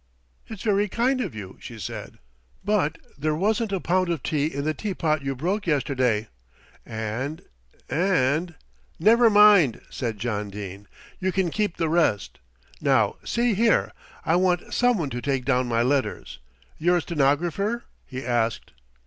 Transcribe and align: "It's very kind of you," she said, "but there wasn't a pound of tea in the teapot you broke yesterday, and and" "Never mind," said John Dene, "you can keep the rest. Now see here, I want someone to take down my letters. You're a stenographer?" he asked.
"It's 0.47 0.63
very 0.63 0.87
kind 0.89 1.21
of 1.21 1.35
you," 1.35 1.57
she 1.59 1.77
said, 1.77 2.17
"but 2.65 2.97
there 3.19 3.35
wasn't 3.35 3.71
a 3.71 3.79
pound 3.79 4.09
of 4.09 4.23
tea 4.23 4.47
in 4.47 4.63
the 4.65 4.73
teapot 4.73 5.21
you 5.21 5.35
broke 5.35 5.67
yesterday, 5.67 6.27
and 6.83 7.43
and" 7.87 8.55
"Never 9.09 9.29
mind," 9.29 9.79
said 9.91 10.17
John 10.17 10.49
Dene, 10.49 10.87
"you 11.19 11.31
can 11.31 11.51
keep 11.51 11.77
the 11.77 11.87
rest. 11.87 12.39
Now 12.81 13.17
see 13.23 13.53
here, 13.53 13.91
I 14.25 14.37
want 14.37 14.73
someone 14.73 15.11
to 15.11 15.21
take 15.21 15.45
down 15.45 15.67
my 15.67 15.83
letters. 15.83 16.39
You're 16.79 16.97
a 16.97 17.01
stenographer?" 17.01 17.83
he 18.07 18.25
asked. 18.25 18.71